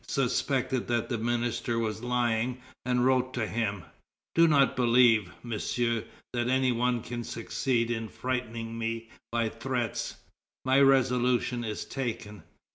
[0.07, 3.83] suspected that the minister was lying, and wrote to him:
[4.33, 10.15] "Do not believe, Monsieur, that any one can succeed in frightening me by threats;
[10.65, 12.41] my resolution is taken."